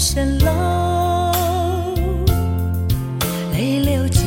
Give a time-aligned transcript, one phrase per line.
[0.00, 1.30] 深楼，
[3.52, 4.24] 泪流进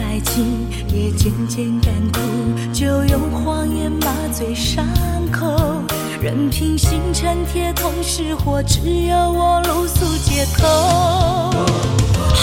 [0.00, 2.20] 爱情，也渐渐干枯，
[2.72, 4.86] 就用谎言麻醉伤
[5.32, 5.82] 口。
[6.22, 10.68] 任凭星辰铁桶失火，只有我露宿街头。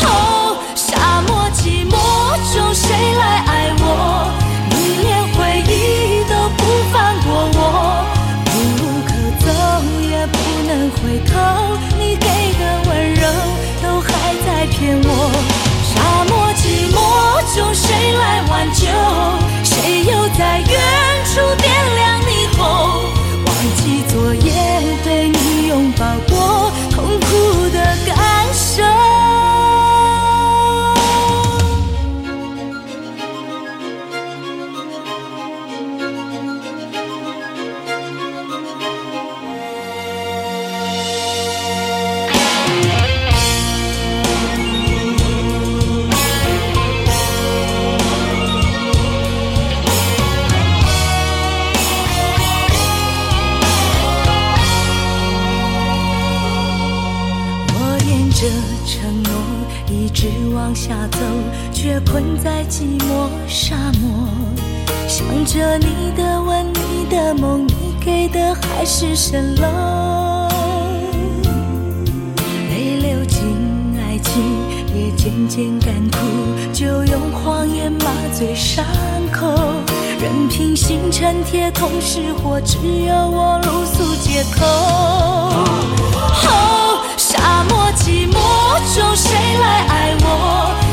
[0.03, 2.14] 哦，沙漠寂寞。
[62.15, 64.29] 困在寂寞沙漠，
[65.05, 70.47] 想着你的吻、你的梦、你给的海市蜃楼，
[72.69, 74.41] 泪流尽，爱情
[74.95, 76.17] 也渐渐干枯，
[76.71, 78.85] 就用谎言麻醉伤
[79.29, 79.49] 口，
[80.17, 84.65] 任凭星辰铁桶失火，只有我露宿街头。
[86.47, 88.39] 哦，沙漠寂寞
[88.95, 90.84] 中谁来爱我？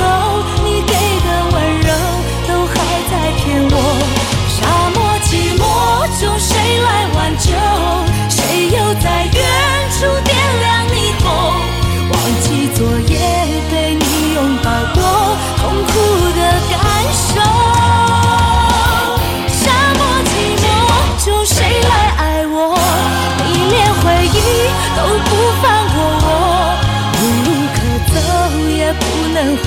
[0.00, 0.39] 能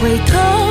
[0.03, 0.62] 回头。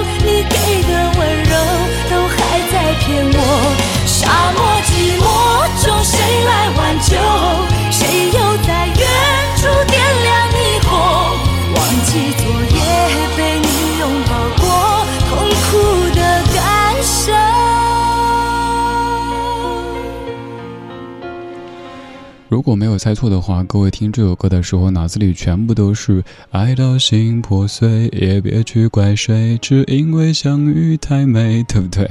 [22.53, 32.11] 如果没有猜错的话，各位听这首歌的时候，脑子里全部都是“爱到心破碎，也别去怪谁，只因为相遇太美”，对不对？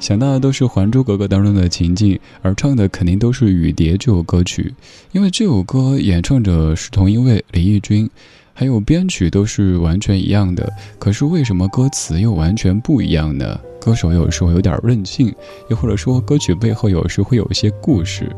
[0.00, 4.72] 想到的都是《还珠格格》当中的情境，而唱的肯定都是《雨蝶》这首歌曲，
[5.12, 8.08] 因为这首歌演唱者是同一位李翊君，
[8.54, 10.66] 还有编曲都是完全一样的。
[10.98, 13.60] 可是为什么歌词又完全不一样呢？
[13.82, 15.30] 歌手有时候有点任性，
[15.68, 18.34] 又或者说歌曲背后有时会有一些故事。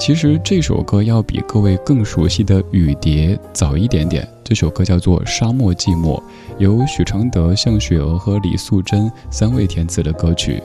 [0.00, 4.26] 其实这首歌要比各位更熟悉的《雨蝶》早一点点。
[4.42, 6.18] 这首歌叫做《沙漠寂寞》，
[6.56, 10.62] 由许常德、向雪娥和李素贞三位填词的歌曲。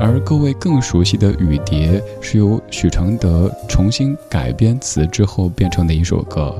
[0.00, 6.52] 而各位更熟悉的《雨蝶》是由许常德重新改编词之后变成的一首歌。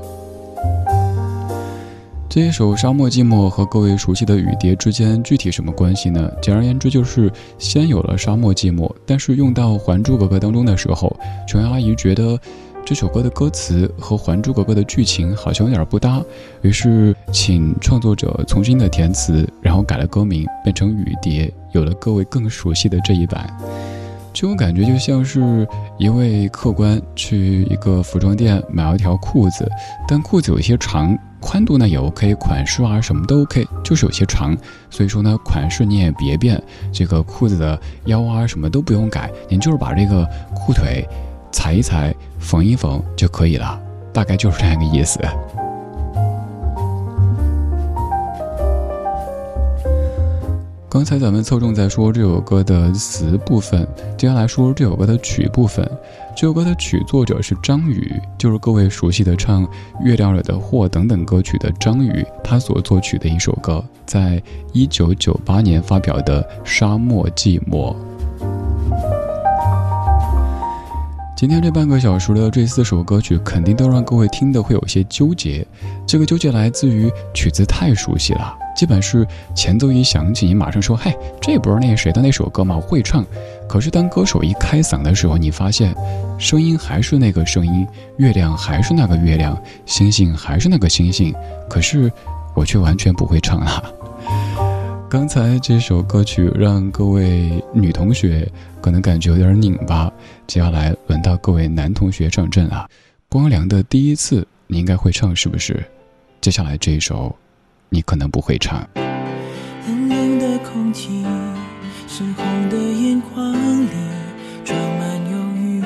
[2.27, 6.29] 这一首《沙漠寂寞》和各位熟悉的《雨蝶》之间具体什么关系呢？
[6.41, 11.15] 简而言之，就是先有了《沙漠寂寞》，但是用到《还珠格格》当中的时候，
[11.47, 12.37] 琼瑶阿姨觉得
[12.83, 16.21] 这首歌的歌词和《还珠格格》的剧情好像有点不搭，
[16.61, 23.47] 于是请创作者重新的填词，然后改了歌名，变成《雨蝶》，有了各位更熟悉的这一版。
[24.33, 25.65] 这种感觉就像是
[25.97, 29.65] 一位客官去一个服装店买了条裤子，
[30.05, 34.57] 但裤子有些长，宽度呢也 OK，款式啊什么都 OK，就是有些长，
[34.89, 36.59] 所以说呢款式你也别变，
[36.91, 41.07] 这个裤子的腰啊什么都不用改，您就是把这个裤腿
[41.51, 43.79] 裁一裁，缝一缝就可以了，
[44.11, 45.19] 大概就是这样一个意思。
[50.89, 53.87] 刚才咱们侧重在说这首歌的词部分，
[54.17, 55.87] 接下来说这首歌的曲部分。
[56.35, 59.65] 这首歌的曲作者是张宇，就是各位熟悉的唱
[60.03, 64.43] 《月亮惹的祸》等等歌曲的张宇，他所作曲的一首歌，在
[64.73, 67.95] 一九九八年发表的《沙漠寂寞》。
[71.37, 75.65] 今天这半个小时的这四首歌曲，肯定都让各位听的会有些纠结。
[76.05, 78.53] 这个纠结来自于曲子太熟悉了。
[78.75, 79.25] 基本是
[79.55, 82.79] 前奏一响起，你马上说：“嗨，这不是那谁的那首歌吗？
[82.79, 83.25] 会唱。”
[83.67, 85.95] 可是当歌手一开嗓的时候，你发现
[86.37, 87.87] 声音还是那个声音，
[88.17, 91.33] 月亮还是那个月亮，星星还是那个星星，
[91.69, 92.11] 可是
[92.53, 93.81] 我却完全不会唱啊！
[95.09, 98.47] 刚才这首歌曲让各位女同学
[98.81, 100.11] 可能感觉有点拧巴，
[100.45, 102.87] 接下来轮到各位男同学上阵了。
[103.29, 105.83] 光良的第一次，你应该会唱是不是？
[106.41, 107.33] 接下来这一首。
[107.89, 108.87] 你可能不会唱。
[108.95, 111.23] 冷冷的空气，
[112.07, 113.89] 深红的眼眶里
[114.63, 115.81] 装满忧郁。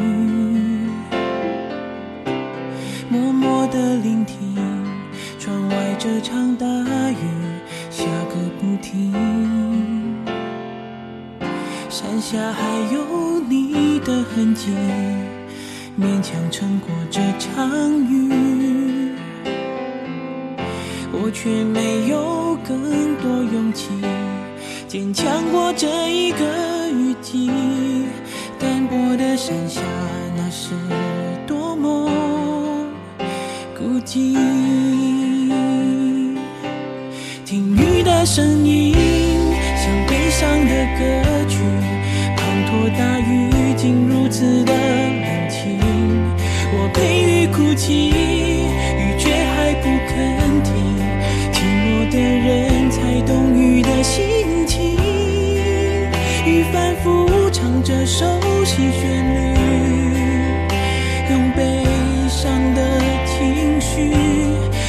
[3.09, 4.55] 默默的聆听，
[5.39, 7.15] 窗外这场大雨
[7.89, 9.13] 下个不停。
[11.89, 14.71] 山下还有你的痕迹，
[15.99, 18.58] 勉强撑过这场雨。
[21.29, 23.89] 我却没有更多勇气
[24.87, 27.51] 坚强过这一个雨季，
[28.57, 29.79] 单薄的山下
[30.35, 30.71] 那是
[31.45, 32.09] 多么
[33.77, 34.35] 孤寂。
[37.45, 38.95] 听雨的声音
[39.77, 41.59] 像悲伤的歌曲，
[42.37, 45.79] 滂沱大雨竟如此的冷清，
[46.73, 48.65] 我陪雨哭泣，
[58.09, 58.25] 熟
[58.65, 59.37] 悉旋律，
[61.29, 61.85] 用悲
[62.27, 64.09] 伤的情绪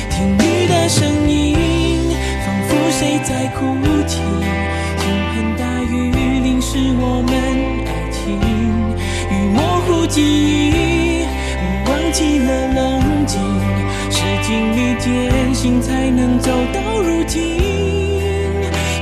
[0.09, 3.77] 听雨的声音，仿佛谁在哭
[4.07, 4.23] 泣。
[4.97, 7.31] 倾盆大雨淋湿我们
[7.87, 8.41] 爱情，
[9.31, 11.27] 雨模糊记忆，
[11.61, 13.39] 我忘记了冷静。
[14.11, 17.39] 是经历艰辛，才能走到如今。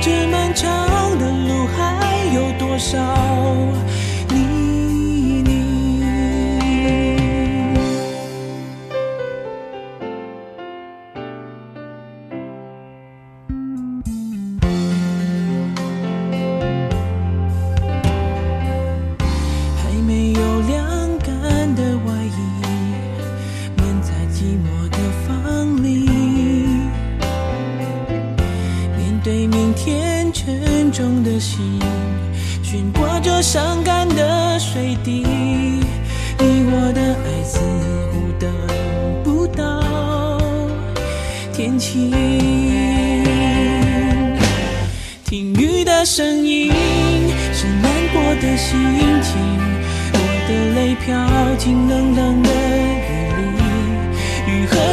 [0.01, 2.99] 这漫长的路，还有多少？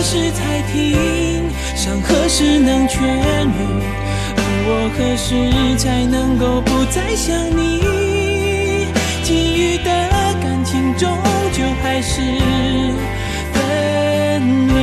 [0.09, 1.51] 时才停？
[1.75, 3.59] 伤何时能痊愈？
[4.37, 7.81] 而我何时才能够不再想你？
[9.25, 9.91] 给予的
[10.41, 11.11] 感情终
[11.53, 12.21] 究还是
[13.53, 13.59] 分
[14.69, 14.79] 离。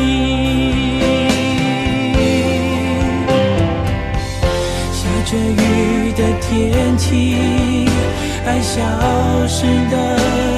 [4.91, 7.07] 下着雨的天气，
[8.45, 8.75] 爱消
[9.47, 9.95] 失的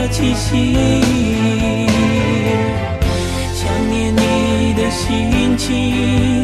[0.10, 1.95] 气息。
[5.16, 6.35] 轻轻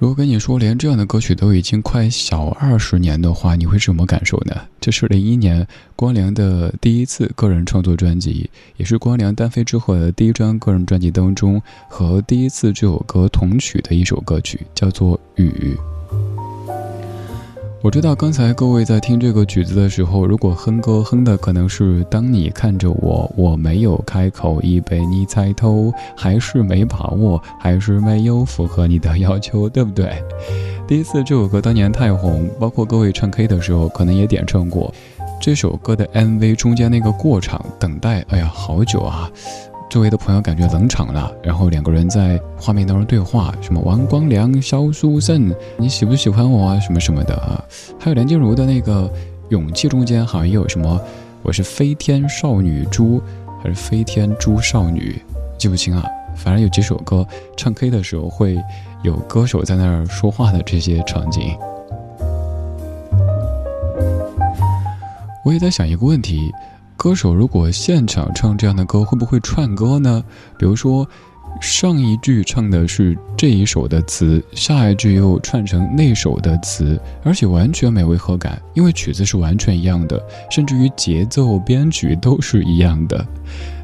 [0.00, 4.54] 如果跟你说连这样的歌曲都已经快小二十年的话，你会是什么感受呢？
[4.80, 5.66] 这是零一年
[5.96, 15.76] 光良的第一次个人创作专辑，也是光良单飞之后的第一张个人专辑当中和第一次这首歌同曲的一首歌曲，叫做《雨》。
[17.80, 30.12] 我知道刚才各位在听这个曲子的时候，如果哼歌哼的可能是“当你看着我，我没有开口，已被你猜透”，还是没把握，还是没有符合你的要求，对不对？
[30.88, 34.92] 第一次这首歌当年太红，包括各位唱 K 的时候可能也点唱过。
[35.40, 39.30] 这首歌的 MV 中间那个过场等待，哎呀，好久啊！
[39.88, 46.78] 周围的朋友感觉冷场了，然后两个人在画面当中对话，什么王光良、萧苏轼，你喜不喜欢我啊？
[46.78, 47.64] 什么什么的啊？
[47.98, 49.10] 还有梁静茹的那个
[49.48, 51.00] 勇气中间好像也有什么，
[51.42, 53.22] 我是飞天少女猪，
[53.62, 55.22] 还是飞天猪少女，
[55.56, 56.04] 记不清啊。
[56.36, 57.26] 反正有几首歌
[57.56, 58.56] 唱 K 的时候会
[59.02, 61.56] 有歌手在那儿说话的这些场景。
[65.44, 66.52] 我也在想一个问题。
[66.98, 70.20] 歌手如果现场唱这样的歌，会不会串歌呢？
[70.58, 71.08] 比如说，
[71.60, 83.24] 上一句唱的是这一首的词，下一句又串成那首的词，而且完全没违和感，因为曲子是完全一样的，甚至于节奏、编曲都是一样的。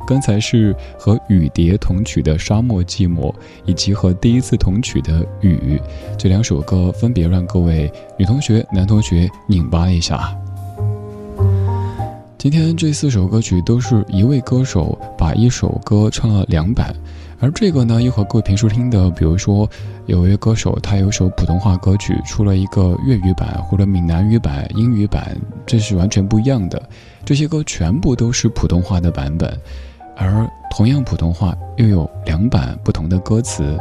[0.05, 3.33] 刚才是和雨蝶同曲的《沙漠寂寞》，
[3.65, 5.79] 以及和第一次同曲的《雨》，
[6.19, 10.37] 这两首歌分别让各位女同学、男同学拧巴一下。
[12.45, 16.95] 今天这四首歌曲都是一位歌手把一首歌唱了两版，
[17.41, 19.67] 而这个呢又和各位平时听的，比如说
[20.05, 25.35] 有一位歌手他有首普通话歌曲出了一个粤语版或者闽南语版、英语版，
[25.65, 26.83] 这是完全不一样的。
[27.25, 29.51] 这些歌全部都是普通话的版本，
[30.15, 30.47] 而
[30.77, 33.75] 同样普通话又有两版不同的歌词。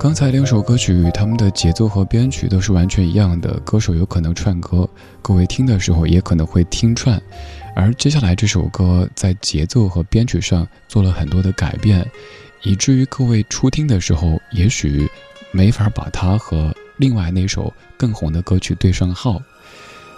[0.00, 4.88] 刚才两首歌曲，他们的节奏和编曲都是完全一样的，歌手有可能串歌，
[5.20, 7.20] 各位听的时候也可能会听串。
[7.74, 12.08] 而接下来这首歌在节奏和编曲上做了很多的改变，
[12.62, 15.10] 以至于各位初听的时候，也许
[15.50, 19.42] 没法把它和另外那首更红的歌曲对上号。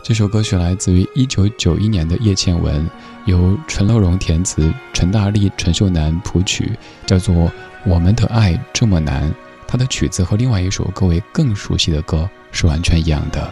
[0.03, 2.87] 这首歌曲来自于一九九一年的叶倩文，
[3.25, 6.71] 由陈乐融填词，陈大力、陈秀楠谱曲，
[7.07, 7.35] 叫做
[7.87, 9.27] 《我们的爱这么难》。
[9.71, 13.49] 他的曲子和另外一首各位更熟悉的歌是完全一样的，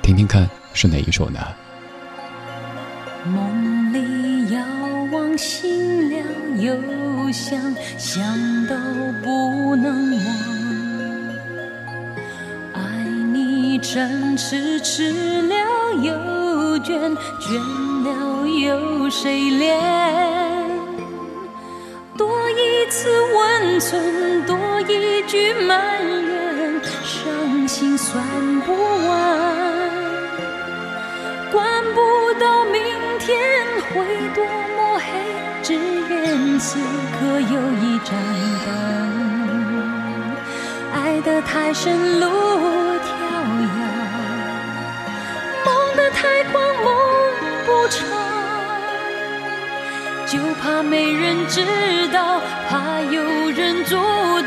[0.00, 1.38] 听听看是哪一首呢？
[3.26, 4.62] 梦里遥
[5.12, 6.24] 望星亮
[6.58, 6.74] 又
[7.30, 7.60] 想，
[7.98, 8.24] 想
[8.66, 8.74] 到
[9.22, 10.24] 不能忘。
[12.72, 15.54] 爱你真痴，痴了
[16.02, 17.58] 又倦，倦
[18.04, 20.37] 了又谁怜？
[22.88, 28.24] 一次温存，多一句埋怨，伤心算
[28.60, 28.72] 不
[29.06, 29.90] 完。
[31.52, 32.82] 管不到明
[33.18, 33.36] 天
[33.92, 34.42] 会多
[34.74, 35.04] 么黑，
[35.62, 38.16] 只愿此刻有一盏
[38.64, 38.66] 灯。
[40.94, 42.30] 爱得太深，路迢
[43.76, 43.84] 遥；
[45.66, 46.86] 梦得太狂，梦
[47.66, 48.17] 不长。
[50.30, 51.64] 就怕没人知
[52.12, 53.96] 道，怕有人阻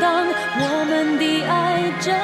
[0.00, 0.26] 挡
[0.60, 2.14] 我们的爱真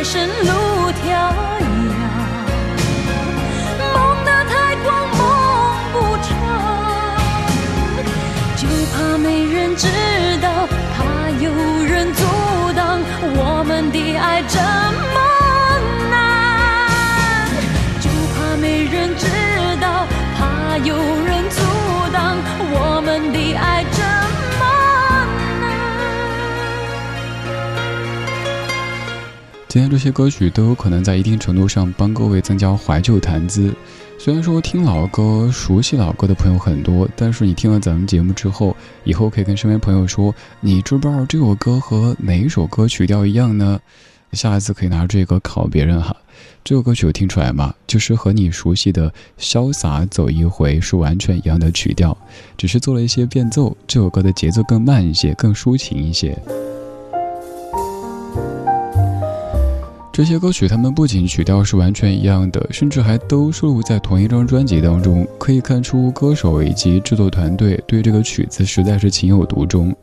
[0.00, 1.30] 人生路迢遥，
[3.92, 5.20] 梦的太广，梦
[5.92, 6.32] 不长，
[8.56, 8.62] 就
[8.94, 9.86] 怕没人知
[10.40, 10.66] 道，
[10.96, 11.52] 怕有
[11.84, 12.24] 人阻
[12.74, 12.98] 挡，
[13.36, 15.29] 我们的爱这么。
[29.70, 33.72] 今天这些歌曲都有可能在一定程度上帮各位增加怀旧谈资。
[34.18, 43.78] 虽然说听老歌、熟悉老歌的朋友很多，但是你听了咱们节目之后，以后可以跟身边朋友说：“你知不知道这首歌和哪一首歌曲调一样呢？”
[44.34, 46.16] 下一次可以拿这个考别人哈。
[46.64, 47.72] 这首歌曲有听出来吗？
[47.86, 49.08] 就是和你熟悉的
[49.38, 52.18] 《潇洒走一回》是完全一样的曲调，
[52.56, 53.76] 只是做了一些变奏。
[53.86, 56.36] 这首歌的节奏更慢一些，更抒情一些。
[60.12, 65.26] 这些歌曲，它们不仅曲调是完全一样的，甚至还都收录在同一张专辑当中。
[65.38, 69.94] 可以看出，歌手以及制作团队对这个曲子实在是情有独钟。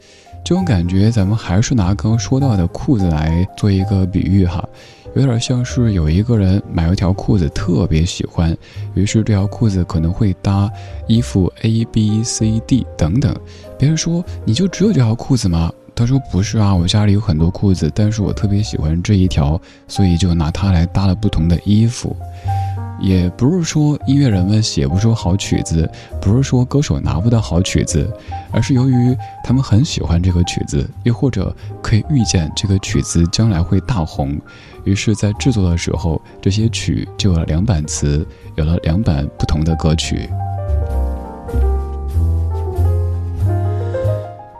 [0.45, 4.67] 这种感觉，咱们还是拿刚刚说到的裤子来做一个比喻哈，
[5.13, 8.57] 有点像是有一个人买了条裤子，特别喜欢，
[8.95, 10.71] 于是这条裤子可能会搭
[11.05, 13.35] 衣服 A、B、C、D 等等。
[13.77, 22.15] 别人说：“你就只有这条裤子吗？”他说：“不是啊，我家里有很多裤子，但是我特别喜欢这一条，所以就拿它来搭了不同的衣服。
[22.99, 25.89] 也不是说音乐人们写不出好曲子，
[26.21, 28.07] 不是说歌手拿不到好曲子，
[28.51, 34.39] 而是由于他们很喜欢这个曲子，又或者可以预见这个曲子将来会大红，
[34.83, 38.23] 于是，在制作的时候，这些曲就有了两版词，
[38.55, 40.29] 有了两版不同的歌曲。”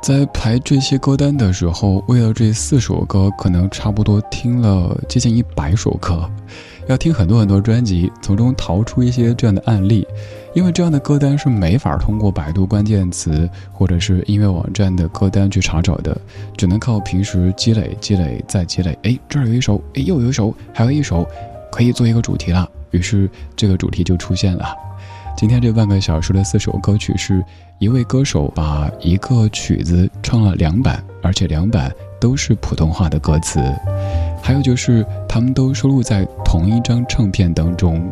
[0.07, 6.23] 在排这些歌单的时候，为了这四首歌，可能差不多听了接近一百首歌，
[6.87, 10.07] 要听很多很多专辑，从中淘出一些这样的案例。
[10.53, 16.17] 因为这样的歌单是没法通过百度关键词或者是音乐网站的歌单去查找的，
[16.55, 18.97] 只能靠平时积累、积累再积累。
[19.03, 21.27] 哎，这儿有一首，哎，又有一首，还有一首，
[21.69, 22.65] 可以做一个主题了。
[22.91, 24.73] 于是这个主题就出现了。
[25.37, 27.45] 今天这半个小时的四首歌曲是。
[27.79, 33.59] 一位歌手把一个曲子唱了两版，而且两版都是普通话的歌词。
[34.41, 38.09] 还有就是，他们都收录在同一张唱片当中。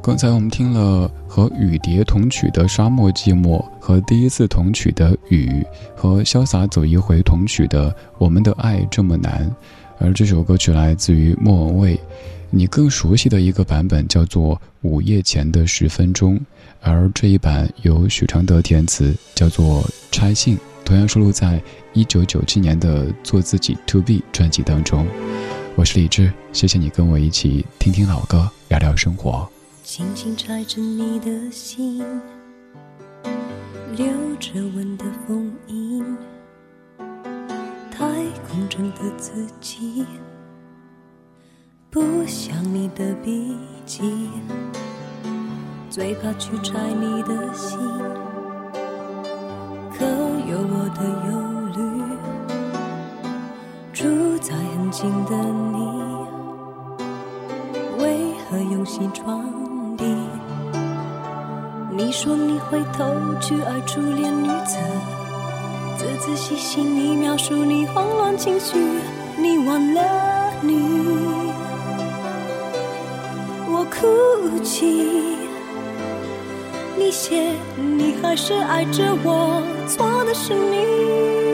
[0.00, 5.62] 刚才我们听了和雨蝶同曲的《沙漠寂寞》，和第一次同曲的《雨》，
[5.94, 9.46] 和潇洒走一回同曲的《我们的爱这么难》，
[9.98, 12.00] 而这首歌曲来自于莫文蔚。
[12.50, 16.36] 你更熟悉的一个版本叫做《午夜前的十分钟》，
[16.80, 25.06] 而这一版由许常德填词，叫做《拆信》，同样收录在一九九七年的《做自己 To B》专辑当中。
[25.76, 29.46] 我是李志，谢谢你跟我一起听听老歌，聊聊生活。
[29.84, 32.02] 轻轻拆着你的心，
[33.94, 34.06] 留
[34.40, 36.02] 着吻的封印，
[38.58, 40.04] 真正的自己。
[41.90, 44.28] 不像你的笔记，
[45.88, 47.78] 最怕去拆你的心。
[49.96, 50.04] 可
[50.50, 51.32] 有我的忧
[51.76, 51.80] 虑，
[53.92, 55.78] 住在很近的你，
[58.02, 59.40] 为何用心传
[59.96, 60.04] 递？
[61.96, 64.76] 你说你回头去爱初恋女子，
[66.20, 68.76] 仔细心你描述你慌乱情绪，
[69.36, 70.02] 你忘了
[70.60, 70.74] 你。
[73.70, 75.38] 我哭泣，
[76.96, 81.47] 你写你还是爱着我，错的是你。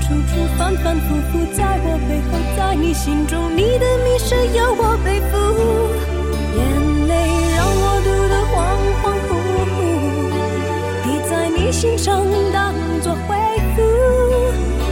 [0.00, 5.36] 处处，反反复复，在我背后，在你心中，你的迷失由我背负。
[6.56, 6.60] 眼
[7.06, 7.12] 泪
[7.56, 8.56] 让我痛得恍
[9.02, 9.30] 恍惚
[9.74, 9.76] 惚，
[11.04, 12.06] 滴在你心上
[12.52, 13.36] 当作回
[13.74, 13.78] 复，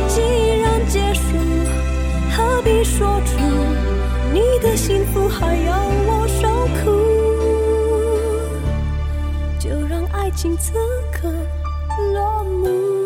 [0.08, 0.14] 既
[0.60, 1.20] 然结束，
[2.36, 3.38] 何必说出
[4.32, 6.84] 你的幸福还要我受苦？
[9.58, 10.72] 就让爱情此
[11.12, 11.28] 刻
[12.12, 13.05] 落幕。